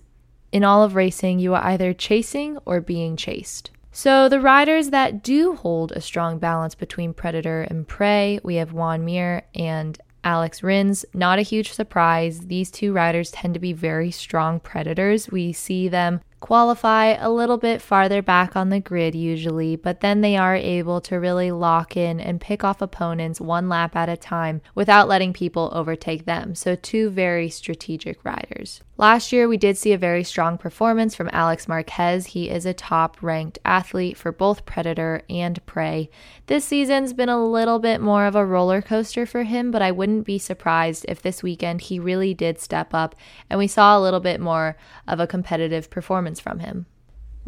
in 0.51 0.65
all 0.65 0.83
of 0.83 0.97
racing, 0.97 1.39
you 1.39 1.55
are 1.55 1.65
either 1.65 1.95
chasing 1.95 2.59
or 2.65 2.81
being 2.81 3.17
chased. 3.17 3.71
So, 3.93 4.29
the 4.29 4.41
riders 4.41 4.91
that 4.91 5.23
do 5.23 5.55
hold 5.55 5.93
a 5.93 6.01
strong 6.01 6.41
balance 6.41 6.75
between 6.75 7.15
predator 7.15 7.63
and 7.63 7.87
prey, 7.87 8.41
we 8.43 8.57
have 8.57 8.73
Joan 8.73 9.05
Mir 9.05 9.43
and 9.55 9.97
Alex 10.29 10.63
Rins. 10.63 11.07
Not 11.15 11.39
a 11.39 11.43
huge 11.43 11.73
surprise. 11.73 12.41
These 12.41 12.71
two 12.71 12.93
riders 12.93 13.31
tend 13.31 13.55
to 13.55 13.61
be 13.61 13.73
very 13.73 14.11
strong 14.11 14.61
predators. 14.61 15.31
We 15.31 15.55
see 15.55 15.89
them 15.89 16.21
qualify 16.39 17.17
a 17.19 17.31
little 17.31 17.57
bit 17.57 17.81
farther 17.81 18.21
back 18.21 18.55
on 18.55 18.69
the 18.69 18.79
grid 18.79 19.15
usually, 19.15 19.75
but 19.75 20.01
then 20.01 20.21
they 20.21 20.37
are 20.37 20.55
able 20.55 21.01
to 21.01 21.17
really 21.17 21.51
lock 21.51 21.97
in 21.97 22.21
and 22.21 22.43
pick 22.43 22.63
off 22.63 22.83
opponents 22.83 23.41
one 23.41 23.71
lap 23.71 23.97
at 23.97 24.11
a 24.11 24.19
time 24.19 24.61
without 24.75 25.09
letting 25.09 25.33
people 25.33 25.71
overtake 25.73 26.27
them. 26.27 26.55
So, 26.55 26.75
two 26.75 27.09
very 27.09 27.49
strategic 27.49 28.23
riders. 28.23 28.83
Last 29.01 29.31
year, 29.31 29.47
we 29.47 29.59
did 29.59 29.79
see 29.79 29.93
a 29.93 29.99
very 29.99 30.25
strong 30.25 30.59
performance 30.59 31.15
from 31.15 31.31
Alex 31.33 31.69
Marquez. 31.69 32.27
He 32.27 32.51
is 32.51 32.67
a 32.67 32.75
top 32.75 33.23
ranked 33.23 33.57
athlete 33.65 34.17
for 34.17 34.33
both 34.33 34.67
Predator 34.67 35.23
and 35.31 35.65
Prey. 35.67 36.11
This 36.47 36.65
season's 36.65 37.13
been 37.13 37.29
a 37.29 37.47
little 37.47 37.79
bit 37.79 38.01
more 38.01 38.27
of 38.27 38.35
a 38.35 38.45
roller 38.45 38.83
coaster 38.83 39.25
for 39.25 39.45
him, 39.45 39.71
but 39.71 39.83
I 39.83 39.93
wouldn't 39.93 40.27
be 40.27 40.37
surprised 40.37 41.07
if 41.07 41.23
this 41.23 41.45
weekend 41.45 41.83
he 41.83 42.01
really 42.01 42.35
did 42.35 42.59
step 42.59 42.93
up 42.93 43.15
and 43.49 43.57
we 43.57 43.69
saw 43.69 43.97
a 43.97 44.03
little 44.03 44.19
bit 44.19 44.41
more 44.41 44.77
of 45.07 45.21
a 45.21 45.29
competitive 45.29 45.91
performance 45.91 46.41
from 46.41 46.59
him. 46.59 46.87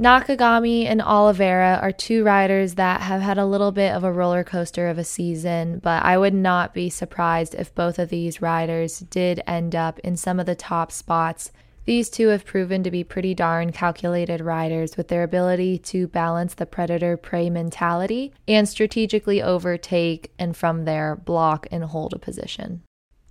Nakagami 0.00 0.86
and 0.86 1.02
Oliveira 1.02 1.78
are 1.82 1.92
two 1.92 2.24
riders 2.24 2.76
that 2.76 3.02
have 3.02 3.20
had 3.20 3.36
a 3.36 3.44
little 3.44 3.70
bit 3.70 3.92
of 3.92 4.02
a 4.02 4.10
roller 4.10 4.42
coaster 4.42 4.88
of 4.88 4.96
a 4.96 5.04
season, 5.04 5.78
but 5.78 6.02
I 6.02 6.16
would 6.16 6.32
not 6.32 6.72
be 6.72 6.88
surprised 6.88 7.54
if 7.54 7.74
both 7.74 7.98
of 7.98 8.08
these 8.08 8.40
riders 8.40 9.00
did 9.00 9.42
end 9.46 9.76
up 9.76 9.98
in 9.98 10.16
some 10.16 10.40
of 10.40 10.46
the 10.46 10.54
top 10.54 10.90
spots. 10.90 11.52
These 11.84 12.08
two 12.08 12.28
have 12.28 12.46
proven 12.46 12.82
to 12.82 12.90
be 12.90 13.04
pretty 13.04 13.34
darn 13.34 13.72
calculated 13.72 14.40
riders 14.40 14.96
with 14.96 15.08
their 15.08 15.22
ability 15.22 15.76
to 15.78 16.06
balance 16.06 16.54
the 16.54 16.64
predator 16.64 17.18
prey 17.18 17.50
mentality 17.50 18.32
and 18.48 18.66
strategically 18.66 19.42
overtake 19.42 20.32
and 20.38 20.56
from 20.56 20.86
there 20.86 21.14
block 21.14 21.66
and 21.70 21.84
hold 21.84 22.14
a 22.14 22.18
position. 22.18 22.84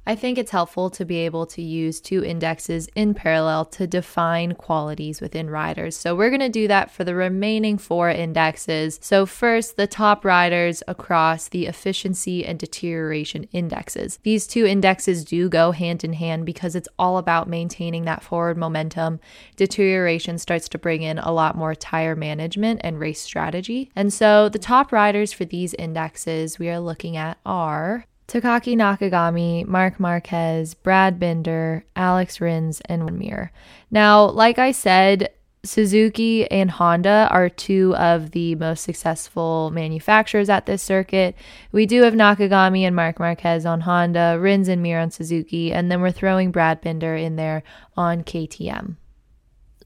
I 0.10 0.16
think 0.16 0.40
it's 0.40 0.50
helpful 0.50 0.90
to 0.90 1.06
be 1.06 1.18
able 1.18 1.46
to 1.46 1.62
use 1.62 2.02
two 2.02 2.24
indexes 2.24 2.88
in 2.96 3.14
parallel 3.14 3.66
to 3.66 3.86
define 3.86 4.56
qualities 4.56 5.22
within 5.22 5.52
riders. 5.52 5.96
So 5.96 6.16
we're 6.16 6.32
going 6.32 6.40
to 6.40 6.50
do 6.50 6.68
that 6.68 6.90
for 6.90 7.04
the 7.04 7.14
remaining 7.14 7.78
four 7.78 8.10
indexes. 8.10 8.98
So 9.04 9.28
first, 9.28 9.78
the 9.78 9.86
top 9.86 10.26
riders 10.26 10.82
across 10.88 11.48
the 11.48 11.68
efficiency 11.68 12.44
and 12.44 12.58
deterioration 12.58 13.44
indexes. 13.52 14.18
These 14.24 14.48
two 14.48 14.66
indexes 14.66 15.24
do 15.24 15.48
go 15.48 15.74
hand 15.74 16.04
in 16.04 16.14
hand 16.14 16.44
because 16.44 16.74
it's 16.74 16.90
all 16.98 17.20
about 17.20 17.48
maintaining 17.48 18.06
that 18.06 18.24
forward 18.24 18.58
momentum. 18.58 19.20
Deterioration 19.58 20.40
starts 20.40 20.68
to 20.70 20.80
bring 20.80 21.04
in 21.04 21.20
a 21.20 21.32
lot 21.32 21.56
more 21.56 21.76
tire 21.76 22.16
management 22.16 22.82
and 22.84 23.00
race 23.00 23.22
strategy. 23.22 23.92
And 23.96 24.12
so 24.12 24.50
the 24.50 24.58
top 24.58 24.92
riders 24.92 25.32
for 25.32 25.46
these 25.46 25.76
indexes 25.76 26.58
we 26.58 26.68
are 26.68 26.80
looking 26.80 27.16
at 27.16 27.38
are 27.46 28.06
Takaaki 28.30 28.76
Nakagami, 28.76 29.66
Marc 29.66 30.00
Marquez, 30.00 30.76
Brad 30.76 31.20
Binder, 31.20 31.84
Alex 31.96 32.40
Rins, 32.40 32.80
and 32.86 33.18
Mir. 33.18 33.52
Now, 33.90 34.26
like 34.26 34.60
I 34.60 34.72
said, 34.72 35.32
Suzuki 35.64 36.50
and 36.52 36.70
Honda 36.70 37.28
are 37.32 37.50
two 37.50 37.96
of 37.96 38.32
the 38.32 38.54
most 38.56 38.84
successful 38.84 39.72
manufacturers 39.72 40.48
at 40.48 40.68
this 40.68 40.84
circuit. 40.84 41.36
We 41.72 41.88
do 41.88 42.04
have 42.04 42.14
Nakagami 42.14 42.82
and 42.82 42.96
Marc 42.96 43.20
Marquez 43.20 43.66
on 43.66 43.82
Honda, 43.82 44.38
Rins 44.40 44.68
and 44.68 44.84
Mir 44.84 45.00
on 45.00 45.10
Suzuki, 45.10 45.74
and 45.74 45.92
then 45.92 46.00
we're 46.00 46.12
throwing 46.12 46.52
Brad 46.52 46.82
Binder 46.82 47.16
in 47.16 47.36
there 47.36 47.64
on 47.98 48.24
KTM. 48.24 48.96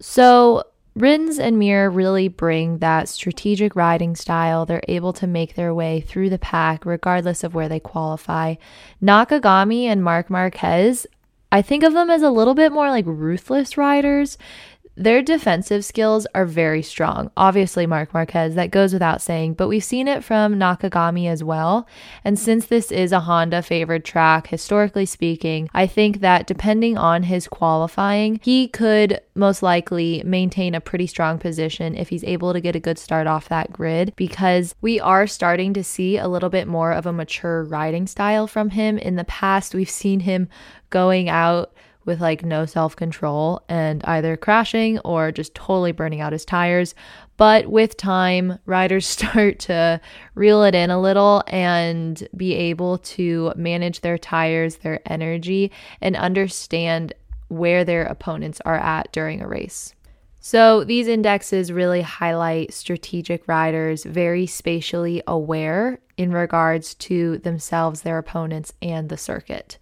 So, 0.02 0.64
Rins 0.96 1.40
and 1.40 1.58
Mir 1.58 1.90
really 1.90 2.28
bring 2.28 2.78
that 2.78 3.10
strategic 3.10 3.76
riding 3.76 4.16
style. 4.16 4.66
They're 4.66 4.84
able 4.88 5.12
to 5.14 5.26
make 5.26 5.56
their 5.56 5.74
way 5.74 6.02
through 6.02 6.30
the 6.30 6.38
pack 6.38 6.86
regardless 6.86 7.44
of 7.44 7.56
where 7.56 7.68
they 7.68 7.80
qualify. 7.80 8.56
Nakagami 9.02 9.86
and 9.86 10.04
Marc 10.04 10.30
Marquez, 10.30 11.08
I 11.52 11.62
think 11.62 11.84
of 11.84 11.94
them 11.94 12.10
as 12.10 12.22
a 12.22 12.30
little 12.30 12.54
bit 12.54 12.72
more 12.72 12.90
like 12.90 13.06
ruthless 13.08 13.78
riders. 13.78 14.38
Their 14.96 15.24
defensive 15.24 15.84
skills 15.84 16.28
are 16.36 16.46
very 16.46 16.84
strong. 16.84 17.32
Obviously, 17.36 17.88
Marc 17.88 18.14
Marquez, 18.14 18.54
that 18.54 18.70
goes 18.70 18.94
without 18.94 19.24
saying, 19.24 19.56
but 19.56 19.68
we've 19.68 19.84
seen 19.84 20.08
it 20.08 20.24
from 20.24 20.56
Nakagami 20.56 21.28
as 21.28 21.44
well. 21.44 21.88
And 22.24 22.38
since 22.38 22.68
this 22.68 22.92
is 22.92 23.12
a 23.12 23.22
Honda 23.22 23.64
favored 23.64 24.06
track, 24.06 24.48
historically 24.48 25.08
speaking, 25.08 25.68
I 25.74 25.88
think 25.88 26.20
that 26.20 26.46
depending 26.46 26.96
on 26.96 27.24
his 27.24 27.48
qualifying, 27.48 28.40
he 28.44 28.68
could 28.68 29.20
most 29.34 29.64
likely 29.64 30.22
maintain 30.26 30.76
a 30.76 30.82
pretty 30.82 31.08
strong 31.08 31.40
position 31.40 31.96
if 31.96 32.10
he's 32.10 32.24
able 32.24 32.54
to 32.54 32.62
get 32.62 32.76
a 32.76 32.80
good 32.80 33.00
start 33.00 33.26
off 33.26 33.50
that 33.50 33.74
grid 33.74 34.14
because 34.16 34.76
we 34.82 35.00
are 35.00 35.26
starting 35.26 35.74
to 35.74 35.84
see 35.84 36.18
a 36.18 36.28
little 36.28 36.50
bit 36.50 36.68
more 36.68 36.92
of 36.92 37.08
a 37.08 37.14
mature 37.14 37.64
riding 37.64 38.06
style 38.06 38.46
from 38.46 38.70
him. 38.70 39.00
In 39.00 39.16
the 39.16 39.24
past, 39.24 39.74
we've 39.74 39.90
seen 39.90 40.20
him 40.20 40.50
going 40.92 41.30
out 41.30 41.74
with 42.06 42.22
like 42.22 42.44
no 42.44 42.66
self 42.66 42.96
control 42.96 43.62
and 43.70 44.04
either 44.06 44.38
crashing 44.38 45.00
or 45.00 45.32
just 45.32 45.56
totally 45.56 45.92
burning 45.92 46.22
out 46.22 46.34
his 46.34 46.46
tires. 46.46 46.96
But 47.38 47.68
with 47.68 47.98
time, 47.98 48.60
riders 48.66 49.08
start 49.08 49.60
to 49.60 50.00
reel 50.36 50.64
it 50.64 50.76
in 50.76 50.90
a 50.90 51.02
little 51.02 51.44
and 51.48 52.28
be 52.36 52.54
able 52.54 52.98
to 53.00 53.54
manage 53.56 54.02
their 54.02 54.18
tires, 54.18 54.78
their 54.78 55.00
energy, 55.06 55.72
and 56.02 56.16
understand 56.16 57.14
where 57.48 57.84
their 57.84 58.04
opponents 58.04 58.62
are 58.66 58.78
at 58.78 59.12
during 59.12 59.42
a 59.42 59.48
race. 59.48 59.94
So, 60.46 60.84
these 60.84 61.08
indexes 61.08 61.72
really 61.72 62.02
highlight 62.02 62.74
strategic 62.74 63.48
riders 63.48 64.04
very 64.04 64.46
spatially 64.46 65.24
aware 65.26 66.00
in 66.18 66.34
regards 66.34 66.96
to 66.96 67.38
themselves, 67.38 68.02
their 68.02 68.18
opponents, 68.18 68.74
and 68.82 69.08
the 69.08 69.16
circuit. 69.16 69.78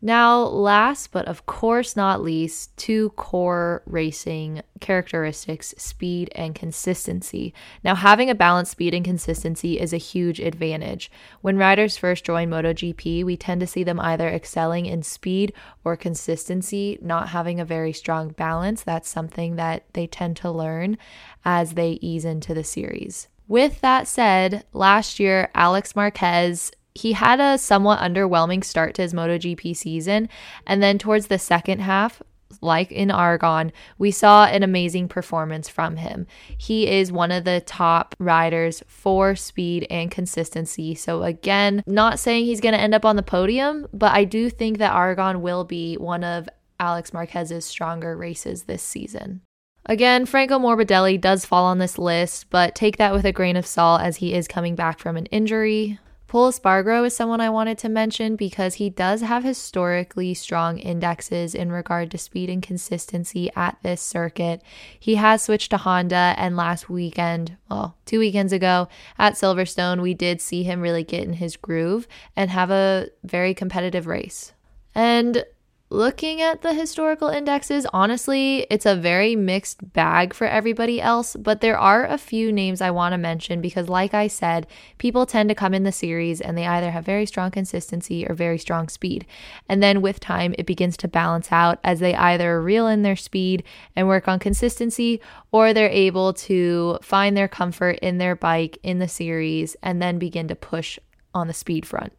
Now, 0.00 0.42
last 0.42 1.10
but 1.10 1.26
of 1.26 1.44
course 1.46 1.96
not 1.96 2.22
least, 2.22 2.76
two 2.76 3.10
core 3.10 3.82
racing 3.84 4.62
characteristics 4.80 5.74
speed 5.76 6.30
and 6.36 6.54
consistency. 6.54 7.52
Now, 7.82 7.96
having 7.96 8.30
a 8.30 8.34
balanced 8.34 8.72
speed 8.72 8.94
and 8.94 9.04
consistency 9.04 9.80
is 9.80 9.92
a 9.92 9.98
huge 9.98 10.38
advantage. 10.38 11.10
When 11.40 11.56
riders 11.56 11.96
first 11.96 12.24
join 12.24 12.48
MotoGP, 12.48 13.24
we 13.24 13.36
tend 13.36 13.60
to 13.60 13.66
see 13.66 13.82
them 13.82 13.98
either 13.98 14.28
excelling 14.28 14.86
in 14.86 15.02
speed 15.02 15.52
or 15.84 15.96
consistency, 15.96 16.98
not 17.02 17.30
having 17.30 17.58
a 17.58 17.64
very 17.64 17.92
strong 17.92 18.28
balance. 18.28 18.82
That's 18.82 19.08
something 19.08 19.56
that 19.56 19.84
they 19.94 20.06
tend 20.06 20.36
to 20.38 20.50
learn 20.50 20.96
as 21.44 21.74
they 21.74 21.98
ease 22.00 22.24
into 22.24 22.54
the 22.54 22.64
series. 22.64 23.26
With 23.48 23.80
that 23.80 24.06
said, 24.06 24.64
last 24.74 25.18
year, 25.18 25.50
Alex 25.54 25.96
Marquez 25.96 26.70
he 26.98 27.12
had 27.12 27.40
a 27.40 27.58
somewhat 27.58 28.00
underwhelming 28.00 28.64
start 28.64 28.94
to 28.94 29.02
his 29.02 29.14
MotoGP 29.14 29.76
season. 29.76 30.28
And 30.66 30.82
then 30.82 30.98
towards 30.98 31.28
the 31.28 31.38
second 31.38 31.80
half, 31.80 32.22
like 32.60 32.90
in 32.90 33.10
Aragon, 33.10 33.72
we 33.98 34.10
saw 34.10 34.46
an 34.46 34.62
amazing 34.62 35.08
performance 35.08 35.68
from 35.68 35.96
him. 35.96 36.26
He 36.56 36.88
is 36.88 37.12
one 37.12 37.30
of 37.30 37.44
the 37.44 37.60
top 37.60 38.16
riders 38.18 38.82
for 38.86 39.36
speed 39.36 39.86
and 39.90 40.10
consistency. 40.10 40.94
So, 40.94 41.22
again, 41.22 41.82
not 41.86 42.18
saying 42.18 42.46
he's 42.46 42.60
going 42.60 42.74
to 42.74 42.80
end 42.80 42.94
up 42.94 43.04
on 43.04 43.16
the 43.16 43.22
podium, 43.22 43.86
but 43.92 44.12
I 44.12 44.24
do 44.24 44.50
think 44.50 44.78
that 44.78 44.94
Aragon 44.94 45.42
will 45.42 45.64
be 45.64 45.96
one 45.96 46.24
of 46.24 46.48
Alex 46.80 47.12
Marquez's 47.12 47.64
stronger 47.64 48.16
races 48.16 48.64
this 48.64 48.82
season. 48.82 49.42
Again, 49.86 50.26
Franco 50.26 50.58
Morbidelli 50.58 51.20
does 51.20 51.44
fall 51.44 51.64
on 51.64 51.78
this 51.78 51.98
list, 51.98 52.46
but 52.50 52.74
take 52.74 52.96
that 52.98 53.12
with 53.12 53.24
a 53.24 53.32
grain 53.32 53.56
of 53.56 53.66
salt 53.66 54.02
as 54.02 54.16
he 54.16 54.34
is 54.34 54.48
coming 54.48 54.74
back 54.74 54.98
from 54.98 55.16
an 55.16 55.26
injury. 55.26 55.98
Pol 56.28 56.52
Espargaro 56.52 57.06
is 57.06 57.16
someone 57.16 57.40
I 57.40 57.48
wanted 57.48 57.78
to 57.78 57.88
mention 57.88 58.36
because 58.36 58.74
he 58.74 58.90
does 58.90 59.22
have 59.22 59.44
historically 59.44 60.34
strong 60.34 60.78
indexes 60.78 61.54
in 61.54 61.72
regard 61.72 62.10
to 62.10 62.18
speed 62.18 62.50
and 62.50 62.62
consistency 62.62 63.50
at 63.56 63.78
this 63.82 64.02
circuit. 64.02 64.60
He 65.00 65.14
has 65.14 65.42
switched 65.42 65.70
to 65.70 65.78
Honda, 65.78 66.34
and 66.36 66.54
last 66.54 66.90
weekend, 66.90 67.56
well, 67.70 67.96
two 68.04 68.18
weekends 68.18 68.52
ago 68.52 68.88
at 69.16 69.36
Silverstone, 69.36 70.02
we 70.02 70.12
did 70.12 70.42
see 70.42 70.64
him 70.64 70.82
really 70.82 71.02
get 71.02 71.24
in 71.24 71.32
his 71.32 71.56
groove 71.56 72.06
and 72.36 72.50
have 72.50 72.70
a 72.70 73.08
very 73.24 73.54
competitive 73.54 74.06
race. 74.06 74.52
And 74.94 75.44
looking 75.90 76.42
at 76.42 76.60
the 76.60 76.74
historical 76.74 77.28
indexes, 77.28 77.86
honestly, 77.92 78.66
it's 78.70 78.84
a 78.84 78.94
very 78.94 79.34
mixed 79.34 79.92
bag 79.92 80.34
for 80.34 80.46
everybody 80.46 81.00
else, 81.00 81.34
but 81.34 81.60
there 81.60 81.78
are 81.78 82.04
a 82.04 82.18
few 82.18 82.52
names 82.52 82.80
I 82.80 82.90
want 82.90 83.12
to 83.12 83.18
mention 83.18 83.60
because, 83.60 83.88
like 83.88 84.12
I 84.12 84.26
said, 84.26 84.66
people 84.98 85.24
tend 85.24 85.48
to 85.48 85.54
come 85.54 85.72
in 85.72 85.84
the 85.84 85.92
series 85.92 86.40
and 86.40 86.58
they 86.58 86.66
either 86.66 86.90
have 86.90 87.04
very 87.04 87.24
strong 87.24 87.50
consistency 87.50 88.26
or 88.26 88.34
very 88.34 88.58
strong 88.58 88.88
speed. 88.88 89.26
And 89.68 89.82
then 89.82 90.02
with 90.02 90.20
time, 90.20 90.54
it 90.58 90.66
begins 90.66 90.96
to 90.98 91.08
balance 91.08 91.50
out 91.50 91.78
as 91.82 92.00
they 92.00 92.14
either 92.14 92.60
reel 92.60 92.86
in 92.86 93.02
their 93.02 93.16
speed 93.16 93.62
and 93.96 94.06
work 94.06 94.28
on 94.28 94.38
consistency 94.38 95.20
or 95.52 95.72
they're 95.72 95.88
able 95.88 96.34
to 96.34 96.98
find 97.00 97.36
their 97.36 97.48
comfort 97.48 97.98
in 98.00 98.18
their 98.18 98.36
bike 98.36 98.78
in 98.82 98.98
the 98.98 99.08
series 99.08 99.74
and 99.82 100.02
then 100.02 100.18
begin 100.18 100.48
to 100.48 100.54
push 100.54 100.98
on 101.34 101.46
the 101.46 101.54
speed 101.54 101.86
front. 101.86 102.12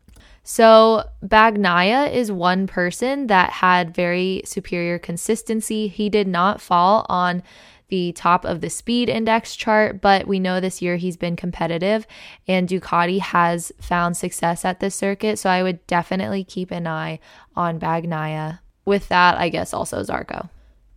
So, 0.51 1.07
Bagnaia 1.23 2.11
is 2.11 2.31
one 2.31 2.65
person 2.65 3.27
that 3.27 3.51
had 3.51 3.93
very 3.93 4.41
superior 4.45 4.97
consistency. 4.97 5.87
He 5.87 6.09
did 6.09 6.27
not 6.27 6.59
fall 6.59 7.05
on 7.07 7.43
the 7.89 8.13
top 8.13 8.45
of 8.45 8.59
the 8.59 8.71
speed 8.71 9.09
index 9.09 9.55
chart, 9.55 10.01
but 10.01 10.25
we 10.25 10.39
know 10.39 10.59
this 10.59 10.81
year 10.81 10.95
he's 10.95 11.17
been 11.17 11.35
competitive 11.35 12.07
and 12.47 12.67
Ducati 12.67 13.19
has 13.19 13.71
found 13.79 14.17
success 14.17 14.65
at 14.65 14.79
this 14.79 14.95
circuit. 14.95 15.37
So, 15.37 15.51
I 15.51 15.61
would 15.61 15.85
definitely 15.85 16.43
keep 16.43 16.71
an 16.71 16.87
eye 16.87 17.19
on 17.55 17.79
Bagnaia. 17.79 18.57
With 18.85 19.07
that, 19.09 19.37
I 19.37 19.49
guess 19.49 19.71
also 19.71 20.01
Zarco. 20.01 20.49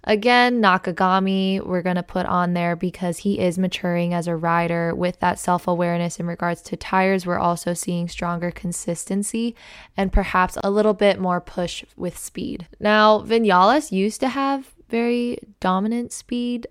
Again, 0.05 0.61
Nakagami, 0.61 1.65
we're 1.65 1.83
going 1.83 1.97
to 1.97 2.03
put 2.03 2.27
on 2.27 2.55
there 2.55 2.75
because 2.75 3.19
he 3.19 3.39
is 3.39 3.57
maturing 3.57 4.13
as 4.13 4.27
a 4.27 4.35
rider 4.35 4.95
with 4.95 5.21
that 5.21 5.39
self 5.39 5.69
awareness 5.69 6.19
in 6.19 6.27
regards 6.27 6.61
to 6.63 6.77
tires. 6.77 7.25
We're 7.25 7.39
also 7.39 7.73
seeing 7.73 8.09
stronger 8.09 8.51
consistency 8.51 9.55
and 9.97 10.13
perhaps 10.13 10.59
a 10.65 10.71
little 10.71 10.95
bit 10.95 11.21
more 11.21 11.41
push 11.41 11.85
with 11.97 12.19
speed. 12.19 12.67
Now, 12.81 13.21
Vinales 13.21 13.93
used 13.93 14.21
to 14.21 14.29
have 14.29 14.75
very 14.89 15.39
dominant 15.61 16.13
speed. 16.13 16.67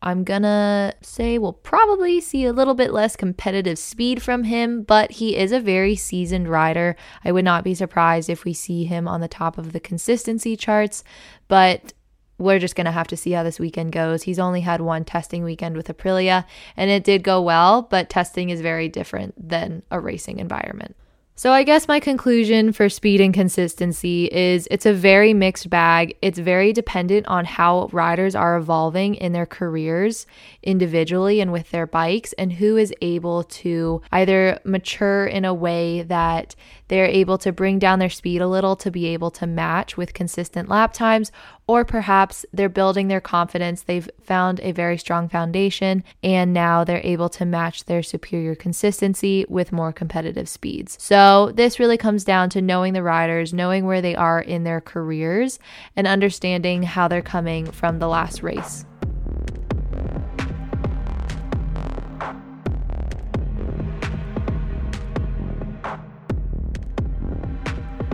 I'm 0.00 0.22
gonna 0.22 0.94
say 1.02 1.38
we'll 1.38 1.52
probably 1.52 2.20
see 2.20 2.44
a 2.44 2.52
little 2.52 2.74
bit 2.74 2.92
less 2.92 3.16
competitive 3.16 3.80
speed 3.80 4.22
from 4.22 4.44
him, 4.44 4.82
but 4.82 5.10
he 5.10 5.36
is 5.36 5.50
a 5.50 5.58
very 5.58 5.96
seasoned 5.96 6.46
rider. 6.46 6.94
I 7.24 7.32
would 7.32 7.44
not 7.44 7.64
be 7.64 7.74
surprised 7.74 8.30
if 8.30 8.44
we 8.44 8.52
see 8.52 8.84
him 8.84 9.08
on 9.08 9.20
the 9.20 9.26
top 9.26 9.58
of 9.58 9.72
the 9.72 9.80
consistency 9.80 10.56
charts, 10.56 11.02
but 11.48 11.92
we're 12.38 12.58
just 12.58 12.76
going 12.76 12.86
to 12.86 12.90
have 12.92 13.08
to 13.08 13.16
see 13.16 13.32
how 13.32 13.42
this 13.42 13.60
weekend 13.60 13.92
goes. 13.92 14.22
He's 14.22 14.38
only 14.38 14.60
had 14.60 14.80
one 14.80 15.04
testing 15.04 15.44
weekend 15.44 15.76
with 15.76 15.88
Aprilia, 15.88 16.44
and 16.76 16.90
it 16.90 17.04
did 17.04 17.22
go 17.22 17.42
well, 17.42 17.82
but 17.82 18.08
testing 18.08 18.50
is 18.50 18.60
very 18.60 18.88
different 18.88 19.34
than 19.48 19.82
a 19.90 20.00
racing 20.00 20.38
environment. 20.38 20.96
So, 21.38 21.52
I 21.52 21.62
guess 21.62 21.86
my 21.86 22.00
conclusion 22.00 22.72
for 22.72 22.88
speed 22.88 23.20
and 23.20 23.32
consistency 23.32 24.24
is 24.24 24.66
it's 24.72 24.86
a 24.86 24.92
very 24.92 25.32
mixed 25.32 25.70
bag. 25.70 26.16
It's 26.20 26.40
very 26.40 26.72
dependent 26.72 27.28
on 27.28 27.44
how 27.44 27.88
riders 27.92 28.34
are 28.34 28.56
evolving 28.56 29.14
in 29.14 29.34
their 29.34 29.46
careers 29.46 30.26
individually 30.64 31.40
and 31.40 31.52
with 31.52 31.70
their 31.70 31.86
bikes, 31.86 32.32
and 32.32 32.54
who 32.54 32.76
is 32.76 32.92
able 33.02 33.44
to 33.44 34.02
either 34.10 34.58
mature 34.64 35.26
in 35.26 35.44
a 35.44 35.54
way 35.54 36.02
that 36.02 36.56
they're 36.88 37.06
able 37.06 37.38
to 37.38 37.52
bring 37.52 37.78
down 37.78 37.98
their 37.98 38.10
speed 38.10 38.40
a 38.40 38.48
little 38.48 38.76
to 38.76 38.90
be 38.90 39.06
able 39.06 39.30
to 39.32 39.46
match 39.46 39.96
with 39.96 40.14
consistent 40.14 40.68
lap 40.68 40.92
times, 40.92 41.30
or 41.66 41.84
perhaps 41.84 42.44
they're 42.52 42.68
building 42.68 43.08
their 43.08 43.20
confidence. 43.20 43.82
They've 43.82 44.08
found 44.22 44.60
a 44.60 44.72
very 44.72 44.98
strong 44.98 45.28
foundation 45.28 46.02
and 46.22 46.52
now 46.52 46.82
they're 46.82 47.00
able 47.04 47.28
to 47.30 47.44
match 47.44 47.84
their 47.84 48.02
superior 48.02 48.54
consistency 48.54 49.44
with 49.48 49.72
more 49.72 49.92
competitive 49.92 50.48
speeds. 50.48 50.96
So, 51.00 51.52
this 51.54 51.78
really 51.78 51.98
comes 51.98 52.24
down 52.24 52.50
to 52.50 52.62
knowing 52.62 52.94
the 52.94 53.02
riders, 53.02 53.52
knowing 53.52 53.84
where 53.84 54.00
they 54.00 54.16
are 54.16 54.40
in 54.40 54.64
their 54.64 54.80
careers, 54.80 55.58
and 55.94 56.06
understanding 56.06 56.82
how 56.82 57.08
they're 57.08 57.22
coming 57.22 57.70
from 57.70 57.98
the 57.98 58.08
last 58.08 58.42
race. 58.42 58.84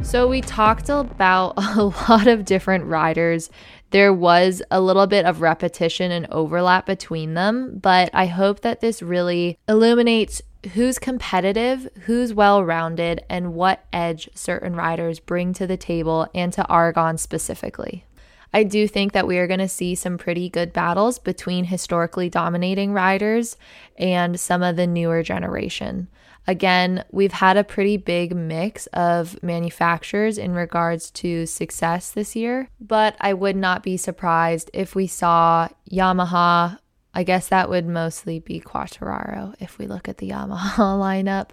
So, 0.05 0.29
we 0.29 0.43
talked 0.43 0.91
about 0.91 1.55
a 1.57 1.85
lot 2.09 2.27
of 2.27 2.45
different 2.45 2.85
riders. 2.85 3.49
There 3.91 4.13
was 4.13 4.63
a 4.71 4.81
little 4.81 5.07
bit 5.07 5.25
of 5.25 5.41
repetition 5.41 6.13
and 6.13 6.27
overlap 6.31 6.85
between 6.85 7.35
them, 7.35 7.79
but 7.79 8.11
I 8.13 8.27
hope 8.27 8.61
that 8.61 8.81
this 8.81 9.03
really 9.03 9.59
illuminates 9.67 10.43
who's 10.75 10.99
competitive, 10.99 11.89
who's 12.03 12.35
well 12.35 12.63
rounded, 12.63 13.25
and 13.31 13.55
what 13.55 13.87
edge 13.93 14.29
certain 14.35 14.77
riders 14.77 15.21
bring 15.21 15.55
to 15.55 15.67
the 15.67 15.79
table 15.79 16.29
and 16.35 16.53
to 16.53 16.71
Aragon 16.71 17.17
specifically. 17.17 18.05
I 18.53 18.63
do 18.63 18.87
think 18.87 19.13
that 19.13 19.27
we 19.27 19.39
are 19.39 19.49
going 19.49 19.59
to 19.59 19.69
see 19.69 19.95
some 19.95 20.19
pretty 20.19 20.49
good 20.49 20.73
battles 20.73 21.19
between 21.19 21.65
historically 21.65 22.29
dominating 22.29 22.93
riders 22.93 23.57
and 23.97 24.39
some 24.39 24.63
of 24.63 24.77
the 24.77 24.87
newer 24.87 25.23
generation. 25.23 26.09
Again, 26.47 27.05
we've 27.11 27.33
had 27.33 27.57
a 27.57 27.65
pretty 27.65 27.97
big 27.97 28.37
mix 28.37 28.87
of 28.89 29.43
manufacturers 29.43 30.37
in 30.37 30.53
regards 30.53 31.11
to 31.13 31.47
success 31.47 32.11
this 32.11 32.37
year, 32.37 32.69
but 32.81 33.17
I 33.21 33.33
would 33.33 33.57
not 33.57 33.83
be 33.83 33.97
surprised 33.97 34.71
if 34.75 34.95
we 34.95 35.07
saw 35.07 35.69
Yamaha. 35.91 36.79
I 37.17 37.23
guess 37.23 37.49
that 37.49 37.71
would 37.71 37.87
mostly 37.87 38.41
be 38.41 38.61
Quartararo 38.61 39.55
if 39.61 39.79
we 39.79 39.87
look 39.87 40.09
at 40.09 40.19
the 40.19 40.31
Yamaha 40.31 40.77
lineup. 40.77 41.51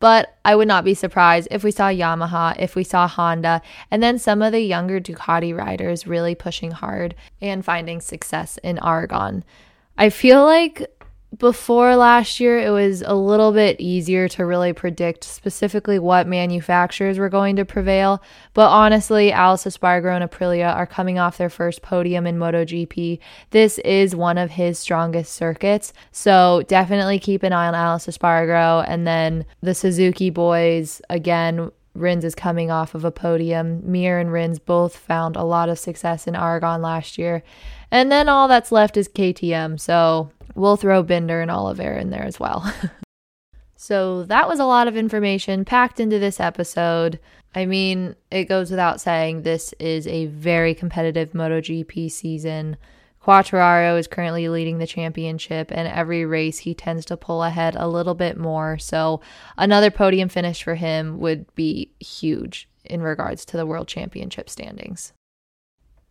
But 0.00 0.36
I 0.44 0.56
would 0.56 0.66
not 0.66 0.84
be 0.84 0.94
surprised 0.94 1.46
if 1.52 1.62
we 1.62 1.70
saw 1.70 1.88
Yamaha, 1.88 2.56
if 2.58 2.74
we 2.74 2.82
saw 2.82 3.06
Honda, 3.06 3.62
and 3.90 4.02
then 4.02 4.18
some 4.18 4.42
of 4.42 4.50
the 4.50 4.60
younger 4.60 5.00
Ducati 5.00 5.56
riders 5.56 6.06
really 6.08 6.34
pushing 6.34 6.72
hard 6.72 7.14
and 7.40 7.64
finding 7.64 8.00
success 8.00 8.58
in 8.64 8.80
Aragon. 8.82 9.44
I 9.96 10.10
feel 10.10 10.42
like 10.44 10.90
before 11.38 11.96
last 11.96 12.40
year, 12.40 12.58
it 12.58 12.70
was 12.70 13.02
a 13.02 13.14
little 13.14 13.52
bit 13.52 13.80
easier 13.80 14.28
to 14.28 14.44
really 14.44 14.72
predict 14.72 15.24
specifically 15.24 15.98
what 15.98 16.26
manufacturers 16.26 17.18
were 17.18 17.30
going 17.30 17.56
to 17.56 17.64
prevail. 17.64 18.22
But 18.52 18.68
honestly, 18.68 19.30
Aleix 19.30 19.66
Espargaro 19.66 20.14
and 20.14 20.30
Aprilia 20.30 20.74
are 20.74 20.86
coming 20.86 21.18
off 21.18 21.38
their 21.38 21.48
first 21.48 21.80
podium 21.80 22.26
in 22.26 22.38
MotoGP. 22.38 23.18
This 23.50 23.78
is 23.78 24.14
one 24.14 24.36
of 24.36 24.50
his 24.50 24.78
strongest 24.78 25.32
circuits. 25.32 25.94
So 26.10 26.64
definitely 26.68 27.18
keep 27.18 27.42
an 27.42 27.52
eye 27.52 27.68
on 27.68 27.74
Aleix 27.74 28.08
Espargaro. 28.08 28.84
And 28.86 29.06
then 29.06 29.46
the 29.62 29.74
Suzuki 29.74 30.28
boys, 30.28 31.00
again, 31.08 31.70
Rins 31.94 32.24
is 32.24 32.34
coming 32.34 32.70
off 32.70 32.94
of 32.94 33.04
a 33.04 33.10
podium. 33.10 33.80
Mir 33.84 34.18
and 34.18 34.32
Rins 34.32 34.58
both 34.58 34.96
found 34.96 35.36
a 35.36 35.44
lot 35.44 35.68
of 35.68 35.78
success 35.78 36.26
in 36.26 36.34
Aragon 36.34 36.82
last 36.82 37.18
year. 37.18 37.42
And 37.90 38.10
then 38.10 38.28
all 38.28 38.48
that's 38.48 38.72
left 38.72 38.96
is 38.96 39.08
KTM. 39.08 39.78
So 39.78 40.30
we'll 40.62 40.76
throw 40.76 41.02
Binder 41.02 41.40
and 41.40 41.50
Oliver 41.50 41.92
in 41.92 42.10
there 42.10 42.22
as 42.22 42.38
well. 42.38 42.72
so 43.76 44.22
that 44.22 44.48
was 44.48 44.60
a 44.60 44.64
lot 44.64 44.86
of 44.86 44.96
information 44.96 45.64
packed 45.64 45.98
into 45.98 46.20
this 46.20 46.38
episode. 46.38 47.18
I 47.52 47.66
mean, 47.66 48.14
it 48.30 48.44
goes 48.44 48.70
without 48.70 49.00
saying 49.00 49.42
this 49.42 49.74
is 49.80 50.06
a 50.06 50.26
very 50.26 50.72
competitive 50.72 51.32
MotoGP 51.32 52.12
season. 52.12 52.76
Quartararo 53.20 53.98
is 53.98 54.06
currently 54.06 54.48
leading 54.48 54.78
the 54.78 54.86
championship, 54.86 55.72
and 55.72 55.88
every 55.88 56.24
race 56.24 56.58
he 56.58 56.74
tends 56.74 57.04
to 57.06 57.16
pull 57.16 57.42
ahead 57.42 57.74
a 57.76 57.88
little 57.88 58.14
bit 58.14 58.36
more. 58.36 58.78
So, 58.78 59.20
another 59.56 59.90
podium 59.90 60.28
finish 60.28 60.62
for 60.62 60.76
him 60.76 61.18
would 61.18 61.52
be 61.56 61.92
huge 61.98 62.68
in 62.84 63.02
regards 63.02 63.44
to 63.46 63.56
the 63.56 63.66
world 63.66 63.88
championship 63.88 64.48
standings. 64.48 65.12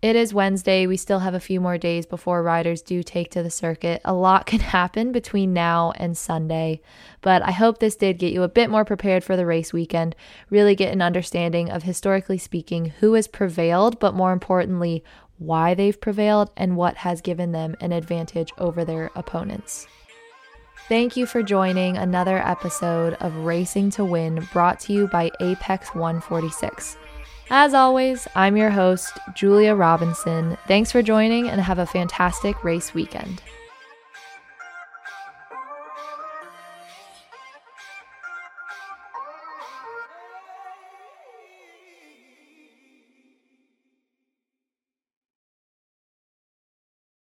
It 0.02 0.16
is 0.16 0.34
Wednesday. 0.34 0.88
We 0.88 0.98
still 0.98 1.20
have 1.20 1.36
a 1.36 1.40
few 1.40 1.62
more 1.62 1.78
days 1.78 2.08
before 2.08 2.42
riders 2.42 2.82
do 2.82 3.04
take 3.04 3.30
to 3.32 3.44
the 3.44 3.52
circuit. 3.52 4.02
A 4.04 4.16
lot 4.16 4.46
can 4.48 4.60
happen 4.60 5.12
between 5.12 5.54
now 5.54 5.92
and 5.96 6.18
Sunday, 6.18 6.82
but 7.22 7.44
I 7.44 7.52
hope 7.52 7.78
this 7.78 7.96
did 7.96 8.18
get 8.18 8.34
you 8.34 8.42
a 8.42 8.48
bit 8.50 8.72
more 8.72 8.84
prepared 8.84 9.24
for 9.24 9.38
the 9.38 9.46
race 9.46 9.72
weekend, 9.72 10.16
really 10.50 10.76
get 10.76 10.92
an 10.92 11.04
understanding 11.04 11.70
of 11.70 11.84
historically 11.84 12.40
speaking 12.40 12.86
who 13.00 13.14
has 13.14 13.28
prevailed, 13.28 14.00
but 14.00 14.16
more 14.16 14.34
importantly, 14.34 15.04
why 15.38 15.76
they've 15.76 16.02
prevailed 16.02 16.50
and 16.58 16.78
what 16.78 16.98
has 16.98 17.22
given 17.22 17.52
them 17.52 17.76
an 17.80 17.92
advantage 17.92 18.52
over 18.58 18.84
their 18.84 19.12
opponents. 19.14 19.86
Thank 20.90 21.16
you 21.16 21.28
for 21.28 21.44
joining 21.44 21.96
another 21.96 22.40
episode 22.40 23.14
of 23.20 23.36
Racing 23.38 23.92
to 23.92 24.04
Win 24.04 24.48
brought 24.52 24.80
to 24.82 24.94
you 24.94 25.08
by 25.08 25.30
Apex 25.40 25.94
146. 25.94 26.98
As 27.54 27.74
always, 27.74 28.30
I'm 28.34 28.56
your 28.56 28.70
host, 28.70 29.12
Julia 29.34 29.76
Robinson. 29.76 30.58
Thanks 30.70 30.90
for 30.90 31.04
joining 31.04 31.50
and 31.50 31.60
have 31.60 31.80
a 31.80 31.86
fantastic 31.86 32.64
race 32.64 32.94
weekend. 32.94 33.42